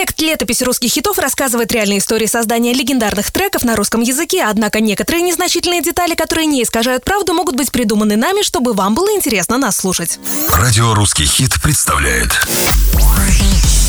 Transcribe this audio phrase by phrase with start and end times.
[0.00, 5.22] Проект «Летопись русских хитов» рассказывает реальные истории создания легендарных треков на русском языке, однако некоторые
[5.22, 9.76] незначительные детали, которые не искажают правду, могут быть придуманы нами, чтобы вам было интересно нас
[9.76, 10.18] слушать.
[10.54, 12.30] Радио «Русский хит» представляет.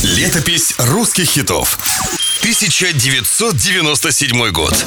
[0.04, 1.80] Летопись русских хитов
[2.42, 4.86] 1997 год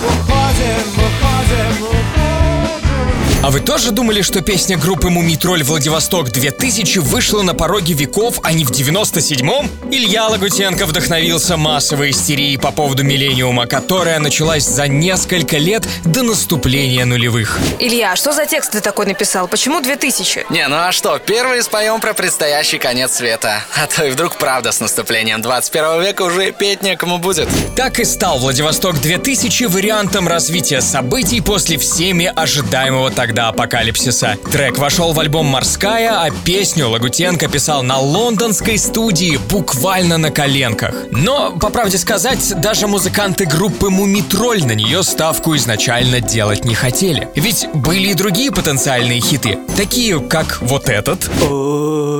[3.45, 8.55] А вы тоже думали, что песня группы «Мумитроль Владивосток 2000» вышла на пороге веков, а
[8.55, 9.69] не в 97-м?
[9.91, 17.05] Илья Лагутенко вдохновился массовой истерией по поводу «Миллениума», которая началась за несколько лет до наступления
[17.05, 17.59] нулевых.
[17.81, 19.47] Илья, а что за текст ты такой написал?
[19.47, 20.47] Почему 2000?
[20.49, 23.63] Не, ну а что, первые споем про предстоящий конец света.
[23.77, 27.51] А то и вдруг правда с наступлением 21 века уже петь некому будет.
[27.77, 34.37] Так и стал Владивосток 2000 вариантом развития событий после всеми ожидаемого тогда апокалипсиса.
[34.51, 40.95] Трек вошел в альбом «Морская», а песню Лагутенко писал на лондонской студии буквально на коленках.
[41.11, 47.29] Но, по правде сказать, даже музыканты группы «Мумитроль» на нее ставку изначально делать не хотели.
[47.35, 51.29] Ведь были и другие потенциальные хиты, такие как вот этот.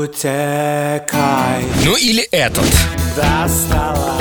[0.05, 1.05] Утекай,
[1.85, 2.65] Ну или этот.
[3.17, 4.15] достала.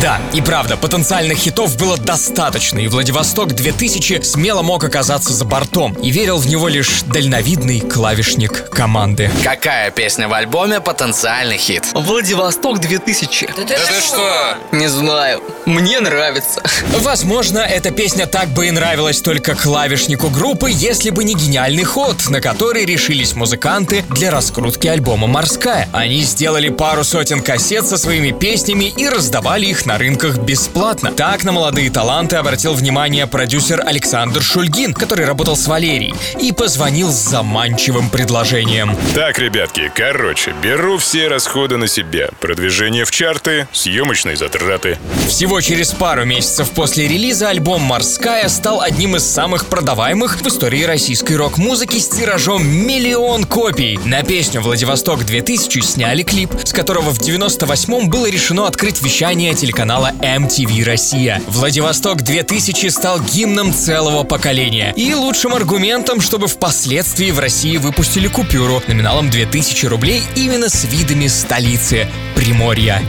[0.00, 5.92] Да, и правда, потенциальных хитов было достаточно, и Владивосток 2000 смело мог оказаться за бортом,
[5.94, 9.28] и верил в него лишь дальновидный клавишник команды.
[9.42, 11.84] Какая песня в альбоме потенциальный хит?
[11.94, 13.50] Владивосток 2000.
[13.56, 14.56] Да ты что?
[14.70, 15.42] Не знаю.
[15.66, 16.62] Мне нравится.
[17.00, 22.28] Возможно, эта песня так бы и нравилась только клавишнику группы, если бы не гениальный ход,
[22.28, 25.88] на который решились музыканты для раскрутки альбома «Морская».
[25.92, 31.12] Они сделали пару сотен кассет со своими песнями и раздавали их на рынках бесплатно.
[31.12, 37.10] Так на молодые таланты обратил внимание продюсер Александр Шульгин, который работал с Валерией, и позвонил
[37.10, 38.94] с заманчивым предложением.
[39.14, 42.28] Так, ребятки, короче, беру все расходы на себя.
[42.38, 44.98] Продвижение в чарты, съемочные затраты.
[45.26, 50.82] Всего через пару месяцев после релиза альбом «Морская» стал одним из самых продаваемых в истории
[50.82, 53.98] российской рок-музыки с тиражом миллион копий.
[54.04, 59.77] На песню «Владивосток 2000» сняли клип, с которого в 98-м было решено открыть вещание телеканала
[59.78, 61.40] канала MTV Россия.
[61.46, 68.82] Владивосток 2000 стал гимном целого поколения и лучшим аргументом, чтобы впоследствии в России выпустили купюру
[68.88, 73.00] номиналом 2000 рублей именно с видами столицы Приморья.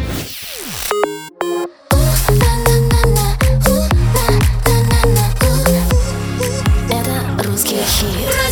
[7.43, 8.48] Русский хит.